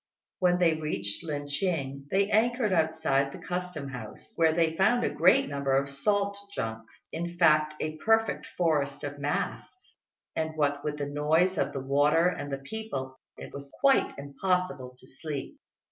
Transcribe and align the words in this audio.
When 0.39 0.57
they 0.57 0.73
reached 0.73 1.23
Lin 1.23 1.45
ch'ing, 1.45 2.07
they 2.09 2.27
anchored 2.31 2.73
outside 2.73 3.31
the 3.31 3.37
Custom 3.47 3.89
House, 3.89 4.33
where 4.35 4.51
they 4.51 4.75
found 4.75 5.03
a 5.03 5.13
great 5.13 5.47
number 5.47 5.77
of 5.77 5.91
salt 5.91 6.39
junks, 6.55 7.07
in 7.11 7.37
fact 7.37 7.75
a 7.79 7.97
perfect 7.97 8.47
forest 8.57 9.03
of 9.03 9.19
masts; 9.19 9.99
and 10.35 10.57
what 10.57 10.83
with 10.83 10.97
the 10.97 11.05
noise 11.05 11.55
of 11.59 11.71
the 11.71 11.81
water 11.81 12.27
and 12.27 12.51
the 12.51 12.57
people 12.57 13.19
it 13.37 13.53
was 13.53 13.69
quite 13.79 14.17
impossible 14.17 14.95
to 14.97 15.05
sleep. 15.05 15.59